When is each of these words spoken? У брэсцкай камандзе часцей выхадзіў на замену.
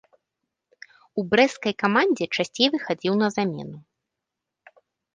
У 1.19 1.25
брэсцкай 1.33 1.73
камандзе 1.85 2.25
часцей 2.39 2.69
выхадзіў 2.79 3.13
на 3.23 3.27
замену. 3.39 3.87